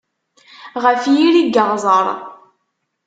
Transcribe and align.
Ɣef 0.83 1.01
yiri 1.13 1.43
n 1.43 1.51
yeɣẓeṛ. 1.53 2.07